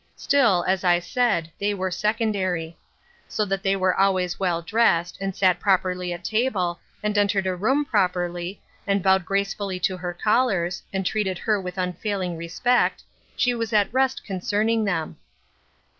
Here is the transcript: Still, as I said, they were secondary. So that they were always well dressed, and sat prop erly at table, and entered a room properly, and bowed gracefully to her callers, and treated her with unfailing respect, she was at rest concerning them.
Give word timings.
Still, 0.15 0.65
as 0.67 0.83
I 0.83 0.97
said, 0.97 1.51
they 1.59 1.75
were 1.75 1.91
secondary. 1.91 2.75
So 3.27 3.45
that 3.45 3.61
they 3.61 3.75
were 3.75 3.93
always 3.93 4.39
well 4.39 4.63
dressed, 4.63 5.15
and 5.21 5.35
sat 5.35 5.59
prop 5.59 5.83
erly 5.83 6.11
at 6.11 6.23
table, 6.23 6.79
and 7.03 7.15
entered 7.15 7.45
a 7.45 7.55
room 7.55 7.85
properly, 7.85 8.59
and 8.87 9.03
bowed 9.03 9.25
gracefully 9.25 9.79
to 9.81 9.97
her 9.97 10.15
callers, 10.17 10.81
and 10.91 11.05
treated 11.05 11.37
her 11.37 11.61
with 11.61 11.77
unfailing 11.77 12.35
respect, 12.35 13.03
she 13.35 13.53
was 13.53 13.73
at 13.73 13.93
rest 13.93 14.23
concerning 14.25 14.85
them. 14.85 15.17